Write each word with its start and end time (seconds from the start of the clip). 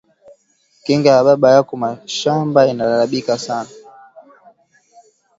Kinga 0.83 1.09
ya 1.15 1.25
baba 1.27 1.47
yaku 1.55 1.73
mashamba 1.83 2.59
inalabika 2.71 3.33
sasa 3.45 3.77